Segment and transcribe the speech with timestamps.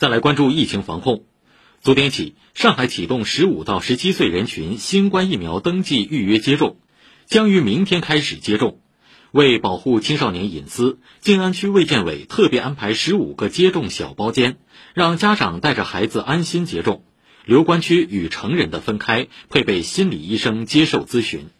[0.00, 1.26] 再来关注疫情防控。
[1.82, 6.78] 昨天起上海启动十五到十七岁人群新冠疫苗登记预约接种
[7.26, 8.80] 将于明天开始接种。
[9.30, 14.56] 为保护青少年隐私静安区卫健委特别安排十五个接种小包间
[14.94, 17.04] 让家长带着孩子安心接种。
[17.44, 21.50] 留观区与成人的分开配备心理医生接受咨询。